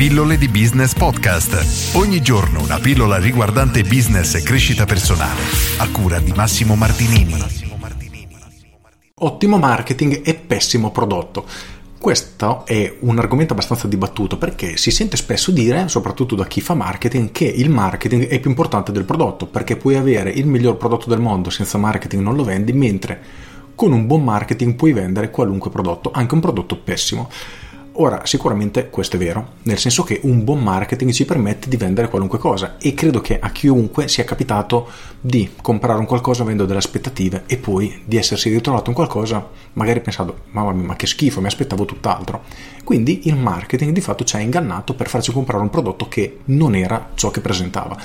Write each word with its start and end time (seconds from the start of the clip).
Pillole 0.00 0.38
di 0.38 0.48
Business 0.48 0.94
Podcast. 0.94 1.94
Ogni 1.94 2.22
giorno 2.22 2.62
una 2.62 2.78
pillola 2.78 3.18
riguardante 3.18 3.82
business 3.82 4.34
e 4.34 4.42
crescita 4.42 4.86
personale. 4.86 5.42
A 5.76 5.90
cura 5.90 6.18
di 6.20 6.32
Massimo 6.34 6.74
Martinini. 6.74 7.34
Ottimo 9.16 9.58
marketing 9.58 10.22
e 10.24 10.34
pessimo 10.36 10.90
prodotto. 10.90 11.44
Questo 11.98 12.64
è 12.64 12.96
un 13.00 13.18
argomento 13.18 13.52
abbastanza 13.52 13.86
dibattuto 13.88 14.38
perché 14.38 14.78
si 14.78 14.90
sente 14.90 15.18
spesso 15.18 15.50
dire, 15.50 15.86
soprattutto 15.88 16.34
da 16.34 16.46
chi 16.46 16.62
fa 16.62 16.72
marketing, 16.72 17.30
che 17.30 17.44
il 17.44 17.68
marketing 17.68 18.26
è 18.28 18.40
più 18.40 18.48
importante 18.48 18.92
del 18.92 19.04
prodotto 19.04 19.48
perché 19.48 19.76
puoi 19.76 19.96
avere 19.96 20.30
il 20.30 20.46
miglior 20.46 20.78
prodotto 20.78 21.10
del 21.10 21.20
mondo 21.20 21.50
senza 21.50 21.76
marketing 21.76 22.22
non 22.22 22.36
lo 22.36 22.44
vendi, 22.44 22.72
mentre 22.72 23.20
con 23.74 23.92
un 23.92 24.06
buon 24.06 24.24
marketing 24.24 24.76
puoi 24.76 24.94
vendere 24.94 25.28
qualunque 25.28 25.70
prodotto, 25.70 26.10
anche 26.10 26.32
un 26.32 26.40
prodotto 26.40 26.78
pessimo. 26.78 27.28
Ora, 28.00 28.24
sicuramente 28.24 28.88
questo 28.88 29.16
è 29.16 29.18
vero, 29.18 29.56
nel 29.64 29.76
senso 29.76 30.04
che 30.04 30.20
un 30.22 30.42
buon 30.42 30.62
marketing 30.62 31.10
ci 31.10 31.26
permette 31.26 31.68
di 31.68 31.76
vendere 31.76 32.08
qualunque 32.08 32.38
cosa 32.38 32.78
e 32.78 32.94
credo 32.94 33.20
che 33.20 33.38
a 33.38 33.50
chiunque 33.50 34.08
sia 34.08 34.24
capitato 34.24 34.88
di 35.20 35.50
comprare 35.60 35.98
un 35.98 36.06
qualcosa 36.06 36.42
avendo 36.42 36.64
delle 36.64 36.78
aspettative 36.78 37.42
e 37.44 37.58
poi 37.58 38.00
di 38.06 38.16
essersi 38.16 38.48
ritrovato 38.48 38.88
in 38.88 38.96
qualcosa 38.96 39.46
magari 39.74 40.00
pensando 40.00 40.44
mamma 40.52 40.72
mia 40.72 40.86
ma 40.86 40.96
che 40.96 41.06
schifo, 41.06 41.42
mi 41.42 41.48
aspettavo 41.48 41.84
tutt'altro. 41.84 42.44
Quindi 42.84 43.28
il 43.28 43.36
marketing 43.36 43.92
di 43.92 44.00
fatto 44.00 44.24
ci 44.24 44.34
ha 44.36 44.40
ingannato 44.40 44.94
per 44.94 45.10
farci 45.10 45.30
comprare 45.30 45.62
un 45.62 45.68
prodotto 45.68 46.08
che 46.08 46.38
non 46.46 46.74
era 46.74 47.10
ciò 47.12 47.30
che 47.30 47.42
presentava. 47.42 47.98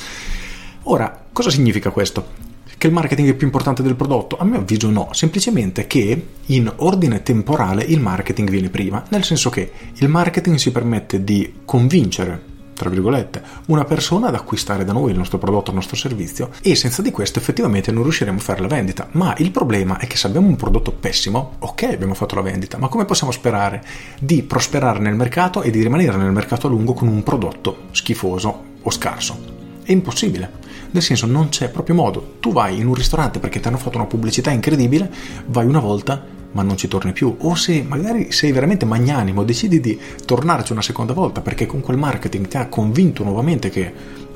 Ora, 0.83 1.23
cosa 1.31 1.49
significa 1.49 1.91
questo? 1.91 2.44
Che 2.85 2.91
il 2.91 2.97
marketing 2.97 3.29
è 3.29 3.33
più 3.33 3.47
importante 3.47 3.81
del 3.81 3.95
prodotto? 3.95 4.37
A 4.37 4.43
mio 4.43 4.59
avviso 4.59 4.91
no, 4.91 5.09
semplicemente 5.11 5.87
che 5.87 6.27
in 6.45 6.71
ordine 6.75 7.23
temporale 7.23 7.83
il 7.83 7.99
marketing 7.99 8.47
viene 8.47 8.69
prima, 8.69 9.03
nel 9.09 9.23
senso 9.23 9.49
che 9.49 9.71
il 9.95 10.07
marketing 10.07 10.57
ci 10.57 10.71
permette 10.71 11.23
di 11.23 11.61
convincere 11.65 12.53
tra 12.75 12.89
virgolette, 12.89 13.41
una 13.67 13.85
persona 13.85 14.27
ad 14.27 14.35
acquistare 14.35 14.83
da 14.83 14.91
noi 14.91 15.11
il 15.11 15.17
nostro 15.17 15.37
prodotto, 15.37 15.69
il 15.69 15.77
nostro 15.77 15.95
servizio 15.95 16.49
e 16.61 16.75
senza 16.75 17.01
di 17.01 17.09
questo 17.09 17.39
effettivamente 17.39 17.89
non 17.89 18.03
riusciremo 18.03 18.37
a 18.37 18.41
fare 18.41 18.59
la 18.59 18.67
vendita. 18.67 19.07
Ma 19.11 19.33
il 19.37 19.49
problema 19.49 19.97
è 19.97 20.07
che 20.07 20.17
se 20.17 20.27
abbiamo 20.27 20.49
un 20.49 20.57
prodotto 20.57 20.91
pessimo, 20.91 21.53
ok 21.59 21.83
abbiamo 21.83 22.13
fatto 22.13 22.35
la 22.35 22.41
vendita, 22.41 22.77
ma 22.77 22.89
come 22.89 23.05
possiamo 23.05 23.31
sperare 23.31 23.81
di 24.19 24.43
prosperare 24.43 24.99
nel 24.99 25.15
mercato 25.15 25.61
e 25.61 25.71
di 25.71 25.81
rimanere 25.81 26.17
nel 26.17 26.33
mercato 26.33 26.67
a 26.67 26.69
lungo 26.69 26.93
con 26.93 27.07
un 27.07 27.23
prodotto 27.23 27.83
schifoso 27.91 28.63
o 28.81 28.91
scarso? 28.91 29.39
È 29.81 29.93
impossibile. 29.93 30.64
Nel 30.91 31.03
senso, 31.03 31.25
non 31.25 31.49
c'è 31.49 31.69
proprio 31.69 31.95
modo. 31.95 32.35
Tu 32.39 32.51
vai 32.51 32.79
in 32.79 32.87
un 32.87 32.93
ristorante 32.93 33.39
perché 33.39 33.59
ti 33.59 33.67
hanno 33.67 33.77
fatto 33.77 33.97
una 33.97 34.07
pubblicità 34.07 34.51
incredibile, 34.51 35.11
vai 35.47 35.65
una 35.65 35.79
volta, 35.79 36.23
ma 36.51 36.61
non 36.61 36.77
ci 36.77 36.87
torni 36.87 37.11
più. 37.11 37.35
O 37.39 37.55
se 37.55 37.83
magari 37.83 38.31
sei 38.31 38.51
veramente 38.51 38.85
magnanimo, 38.85 39.43
decidi 39.43 39.79
di 39.79 39.99
tornarci 40.25 40.71
una 40.71 40.81
seconda 40.81 41.13
volta 41.13 41.41
perché 41.41 41.65
con 41.65 41.81
quel 41.81 41.97
marketing 41.97 42.47
ti 42.47 42.57
ha 42.57 42.67
convinto 42.67 43.23
nuovamente 43.23 43.69
che 43.69 43.93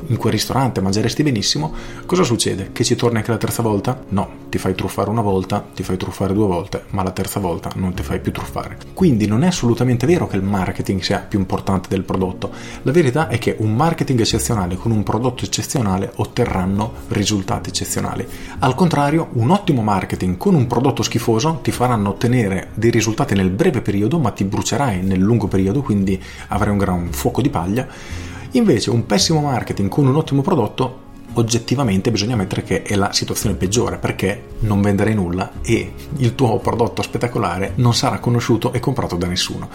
in 0.08 0.18
quel 0.18 0.34
ristorante 0.34 0.82
mangeresti 0.82 1.24
benissimo, 1.24 1.74
cosa 2.06 2.24
succede? 2.24 2.70
Che 2.72 2.84
ci 2.84 2.96
torni 2.96 3.18
anche 3.18 3.32
la 3.32 3.38
terza 3.38 3.62
volta? 3.62 4.04
No, 4.10 4.30
ti 4.50 4.58
fai 4.58 4.76
truffare 4.76 5.10
una 5.10 5.22
volta, 5.22 5.66
ti 5.74 5.84
fai 5.84 5.98
truffare 5.98 6.34
due 6.34 6.48
volte, 6.48 6.86
ma 6.90 7.04
la 7.04 7.12
terza 7.12 7.40
volta 7.40 7.72
non 7.76 7.94
ti 7.94 8.04
fai 8.04 8.20
più 8.20 8.32
truffare. 8.32 8.78
Quindi 8.94 9.28
non 9.28 9.44
è 9.44 9.48
assolutamente 9.48 10.06
vero 10.06 10.28
che 10.28 10.36
il 10.36 10.44
marketing 10.44 11.02
sia 11.02 11.20
più 11.20 11.40
importante 11.40 11.88
del 11.90 12.04
prodotto. 12.04 12.52
La 12.84 12.92
verità 12.92 13.28
è 13.28 13.38
che 13.38 13.56
un 13.60 13.76
marketing 13.76 14.20
eccezionale 14.20 14.76
con 14.76 14.92
un 14.92 15.04
prodotto 15.04 15.44
eccezionale 15.44 16.12
otterranno 16.16 16.94
risultati 17.10 17.70
eccezionali. 17.70 18.28
Al 18.60 18.76
contrario, 18.76 19.30
un 19.34 19.52
ottimo 19.52 19.82
marketing 19.82 20.38
con 20.38 20.56
un 20.56 20.68
prodotto 20.68 21.04
schifoso 21.04 21.60
ti 21.62 21.72
faranno 21.72 22.10
ottenere 22.10 22.70
dei 22.74 22.92
risultati 22.92 23.36
nel 23.36 23.50
breve 23.50 23.82
periodo, 23.82 24.20
ma 24.20 24.32
ti 24.32 24.44
brucerai 24.44 25.02
nel 25.02 25.20
lungo 25.20 25.48
periodo, 25.48 25.82
quindi 25.82 26.22
avrai 26.48 26.72
un 26.72 26.78
gran 26.78 27.08
fuoco 27.12 27.42
di 27.42 27.50
paglia 27.50 27.88
Invece 28.54 28.90
un 28.90 29.06
pessimo 29.06 29.42
marketing 29.42 29.90
con 29.90 30.08
un 30.08 30.16
ottimo 30.16 30.42
prodotto 30.42 31.08
oggettivamente 31.34 32.10
bisogna 32.10 32.36
mettere 32.36 32.64
che 32.64 32.82
è 32.82 32.96
la 32.96 33.14
situazione 33.14 33.56
peggiore 33.56 33.98
perché 33.98 34.46
non 34.62 34.82
venderai 34.82 35.14
nulla 35.14 35.52
e 35.62 35.94
il 36.18 36.34
tuo 36.34 36.58
prodotto 36.58 37.04
spettacolare 37.04 37.74
non 37.76 37.94
sarà 37.94 38.18
conosciuto 38.18 38.74
e 38.74 38.80
comprato 38.80 39.16
da 39.16 39.28
nessuno. 39.28 39.70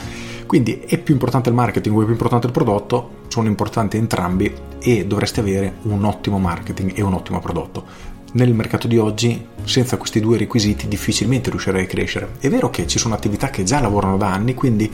Quindi 0.47 0.81
è 0.81 0.99
più 0.99 1.15
importante 1.15 1.49
il 1.49 1.55
marketing 1.55 1.97
o 1.97 2.01
è 2.01 2.05
più 2.05 2.13
importante 2.13 2.47
il 2.47 2.53
prodotto? 2.53 3.23
Sono 3.29 3.47
importanti 3.47 3.97
entrambi 3.97 4.53
e 4.81 5.07
dovresti 5.07 5.39
avere 5.39 5.77
un 5.83 6.05
ottimo 6.05 6.39
marketing 6.39 6.93
e 6.97 7.03
un 7.03 7.15
ottimo 7.15 7.39
prodotto. 7.39 8.13
Nel 8.33 8.53
mercato 8.53 8.89
di 8.89 8.99
oggi, 8.99 9.47
senza 9.63 9.97
questi 9.97 10.19
due 10.19 10.37
requisiti, 10.37 10.89
difficilmente 10.89 11.51
riuscirai 11.51 11.85
a 11.85 11.87
crescere. 11.87 12.31
È 12.41 12.49
vero 12.49 12.69
che 12.69 12.85
ci 12.89 12.99
sono 12.99 13.15
attività 13.15 13.49
che 13.49 13.63
già 13.63 13.79
lavorano 13.79 14.17
da 14.17 14.33
anni, 14.33 14.55
quindi 14.55 14.91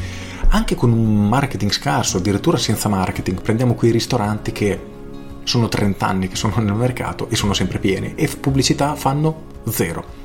anche 0.51 0.75
con 0.75 0.93
un 0.93 1.29
marketing 1.29 1.71
scarso, 1.71 2.19
addirittura 2.19 2.57
senza 2.57 2.89
marketing, 2.89 3.41
prendiamo 3.41 3.75
quei 3.75 3.91
ristoranti 3.91 4.53
che 4.53 4.79
sono 5.45 5.69
30 5.69 6.07
anni 6.07 6.29
che 6.29 6.37
sono 6.37 6.55
nel 6.59 6.75
mercato 6.75 7.29
e 7.29 7.37
sono 7.37 7.53
sempre 7.53 7.79
pieni 7.79 8.15
e 8.15 8.29
pubblicità 8.29 8.95
fanno 8.95 9.49
zero. 9.69 10.19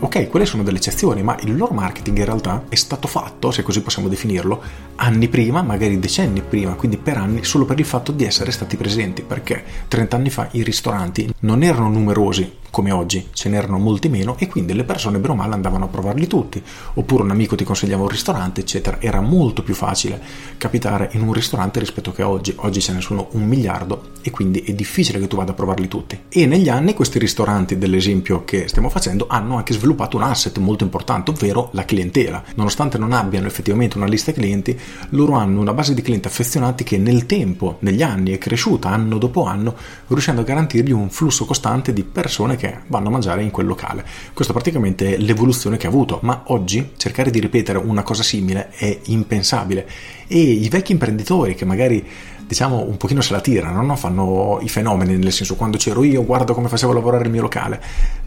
Ok, 0.00 0.28
quelle 0.28 0.46
sono 0.46 0.62
delle 0.62 0.78
eccezioni, 0.78 1.22
ma 1.22 1.36
il 1.42 1.56
loro 1.56 1.74
marketing 1.74 2.18
in 2.18 2.24
realtà 2.24 2.64
è 2.68 2.74
stato 2.76 3.08
fatto, 3.08 3.50
se 3.50 3.62
così 3.62 3.80
possiamo 3.80 4.08
definirlo, 4.08 4.62
anni 4.96 5.28
prima, 5.28 5.62
magari 5.62 5.98
decenni 5.98 6.42
prima, 6.42 6.74
quindi 6.74 6.98
per 6.98 7.16
anni, 7.16 7.42
solo 7.42 7.64
per 7.64 7.78
il 7.80 7.84
fatto 7.84 8.12
di 8.12 8.24
essere 8.24 8.52
stati 8.52 8.76
presenti, 8.76 9.22
perché 9.22 9.64
30 9.88 10.16
anni 10.16 10.30
fa 10.30 10.48
i 10.52 10.62
ristoranti 10.62 11.34
non 11.40 11.62
erano 11.62 11.88
numerosi 11.88 12.58
come 12.78 12.92
oggi, 12.92 13.30
ce 13.32 13.48
n'erano 13.48 13.76
molti 13.76 14.08
meno 14.08 14.36
e 14.38 14.46
quindi 14.46 14.72
le 14.72 14.84
persone 14.84 15.18
bene 15.18 15.32
o 15.32 15.34
male 15.34 15.52
andavano 15.52 15.86
a 15.86 15.88
provarli 15.88 16.28
tutti, 16.28 16.62
oppure 16.94 17.24
un 17.24 17.32
amico 17.32 17.56
ti 17.56 17.64
consigliava 17.64 18.02
un 18.02 18.08
ristorante, 18.08 18.60
eccetera. 18.60 19.00
Era 19.00 19.20
molto 19.20 19.64
più 19.64 19.74
facile 19.74 20.22
capitare 20.56 21.08
in 21.14 21.22
un 21.22 21.32
ristorante 21.32 21.80
rispetto 21.80 22.12
che 22.12 22.22
oggi. 22.22 22.54
Oggi 22.58 22.80
ce 22.80 22.92
ne 22.92 23.00
sono 23.00 23.30
un 23.32 23.42
miliardo 23.42 24.10
e 24.22 24.30
quindi 24.30 24.60
è 24.60 24.74
difficile 24.74 25.18
che 25.18 25.26
tu 25.26 25.34
vada 25.34 25.50
a 25.50 25.54
provarli 25.54 25.88
tutti. 25.88 26.20
E 26.28 26.46
negli 26.46 26.68
anni 26.68 26.94
questi 26.94 27.18
ristoranti, 27.18 27.78
dell'esempio 27.78 28.44
che 28.44 28.68
stiamo 28.68 28.90
facendo, 28.90 29.26
hanno 29.28 29.56
anche 29.56 29.72
sviluppato 29.72 30.16
un 30.16 30.22
asset 30.22 30.56
molto 30.58 30.84
importante, 30.84 31.32
ovvero 31.32 31.70
la 31.72 31.84
clientela. 31.84 32.44
Nonostante 32.54 32.96
non 32.96 33.10
abbiano 33.10 33.48
effettivamente 33.48 33.96
una 33.96 34.06
lista 34.06 34.30
clienti, 34.30 34.78
loro 35.10 35.32
hanno 35.32 35.58
una 35.58 35.74
base 35.74 35.94
di 35.94 36.02
clienti 36.02 36.28
affezionati 36.28 36.84
che 36.84 36.96
nel 36.96 37.26
tempo, 37.26 37.78
negli 37.80 38.02
anni, 38.02 38.30
è 38.30 38.38
cresciuta 38.38 38.88
anno 38.88 39.18
dopo 39.18 39.46
anno, 39.46 39.74
riuscendo 40.06 40.42
a 40.42 40.44
garantirgli 40.44 40.92
un 40.92 41.10
flusso 41.10 41.44
costante 41.44 41.92
di 41.92 42.04
persone 42.04 42.54
che 42.54 42.67
vanno 42.86 43.08
a 43.08 43.10
mangiare 43.10 43.42
in 43.42 43.50
quel 43.50 43.66
locale. 43.66 44.04
Questa 44.32 44.52
praticamente 44.52 45.14
è 45.14 45.18
l'evoluzione 45.18 45.76
che 45.76 45.86
ha 45.86 45.90
avuto, 45.90 46.18
ma 46.22 46.42
oggi 46.46 46.92
cercare 46.96 47.30
di 47.30 47.40
ripetere 47.40 47.78
una 47.78 48.02
cosa 48.02 48.22
simile 48.22 48.70
è 48.70 48.98
impensabile 49.04 49.88
e 50.26 50.38
i 50.38 50.68
vecchi 50.68 50.92
imprenditori 50.92 51.54
che 51.54 51.64
magari 51.64 52.06
diciamo 52.48 52.82
un 52.82 52.96
pochino 52.96 53.20
se 53.20 53.32
la 53.32 53.40
tirano, 53.40 53.82
no? 53.82 53.94
fanno 53.94 54.58
i 54.62 54.68
fenomeni, 54.70 55.18
nel 55.18 55.32
senso 55.32 55.54
quando 55.54 55.76
c'ero 55.76 56.02
io 56.02 56.24
guardo 56.24 56.54
come 56.54 56.68
facevo 56.68 56.94
lavorare 56.94 57.24
il 57.24 57.30
mio 57.30 57.42
locale. 57.42 57.80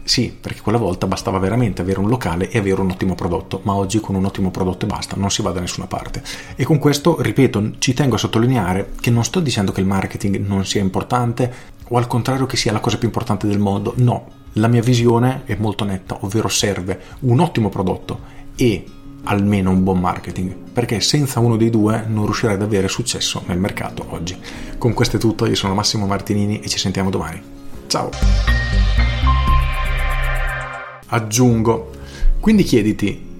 Sì, 0.04 0.34
perché 0.40 0.60
quella 0.60 0.78
volta 0.78 1.08
bastava 1.08 1.38
veramente 1.38 1.82
avere 1.82 1.98
un 1.98 2.08
locale 2.08 2.48
e 2.48 2.58
avere 2.58 2.80
un 2.80 2.90
ottimo 2.90 3.16
prodotto, 3.16 3.60
ma 3.64 3.74
oggi 3.74 3.98
con 3.98 4.14
un 4.14 4.24
ottimo 4.24 4.52
prodotto 4.52 4.84
e 4.84 4.88
basta, 4.88 5.16
non 5.16 5.28
si 5.30 5.42
va 5.42 5.50
da 5.50 5.58
nessuna 5.58 5.88
parte. 5.88 6.22
E 6.54 6.64
con 6.64 6.78
questo, 6.78 7.20
ripeto, 7.20 7.72
ci 7.78 7.94
tengo 7.94 8.14
a 8.14 8.18
sottolineare 8.18 8.92
che 9.00 9.10
non 9.10 9.24
sto 9.24 9.40
dicendo 9.40 9.72
che 9.72 9.80
il 9.80 9.86
marketing 9.86 10.36
non 10.46 10.64
sia 10.64 10.80
importante 10.80 11.52
o 11.88 11.96
al 11.96 12.06
contrario 12.06 12.46
che 12.46 12.56
sia 12.56 12.70
la 12.70 12.80
cosa 12.80 12.98
più 12.98 13.08
importante 13.08 13.48
del 13.48 13.58
mondo, 13.58 13.92
no. 13.96 14.40
La 14.56 14.68
mia 14.68 14.82
visione 14.82 15.42
è 15.46 15.56
molto 15.58 15.82
netta, 15.84 16.18
ovvero 16.20 16.46
serve 16.46 17.00
un 17.20 17.40
ottimo 17.40 17.70
prodotto 17.70 18.20
e 18.54 18.84
almeno 19.24 19.70
un 19.70 19.82
buon 19.82 20.00
marketing, 20.00 20.52
perché 20.72 21.00
senza 21.00 21.40
uno 21.40 21.56
dei 21.56 21.70
due 21.70 22.04
non 22.06 22.24
riuscirai 22.24 22.54
ad 22.54 22.62
avere 22.62 22.88
successo 22.88 23.42
nel 23.46 23.58
mercato 23.58 24.04
oggi. 24.08 24.36
Con 24.78 24.92
questo 24.94 25.16
è 25.16 25.20
tutto, 25.20 25.46
io 25.46 25.54
sono 25.54 25.74
Massimo 25.74 26.06
Martinini 26.06 26.60
e 26.60 26.68
ci 26.68 26.78
sentiamo 26.78 27.10
domani. 27.10 27.40
Ciao! 27.86 28.10
Aggiungo, 31.06 31.90
quindi 32.40 32.62
chiediti, 32.62 33.30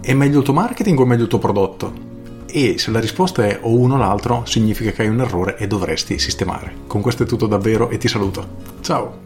è 0.00 0.14
meglio 0.14 0.38
il 0.38 0.44
tuo 0.44 0.54
marketing 0.54 0.98
o 1.00 1.04
meglio 1.04 1.24
il 1.24 1.28
tuo 1.28 1.38
prodotto? 1.38 2.04
E 2.46 2.78
se 2.78 2.90
la 2.90 3.00
risposta 3.00 3.44
è 3.44 3.58
o 3.60 3.76
uno 3.76 3.94
o 3.94 3.98
l'altro, 3.98 4.44
significa 4.46 4.92
che 4.92 5.02
hai 5.02 5.08
un 5.08 5.20
errore 5.20 5.58
e 5.58 5.66
dovresti 5.66 6.18
sistemare. 6.18 6.72
Con 6.86 7.00
questo 7.00 7.24
è 7.24 7.26
tutto 7.26 7.46
davvero 7.46 7.90
e 7.90 7.98
ti 7.98 8.08
saluto. 8.08 8.46
Ciao! 8.80 9.25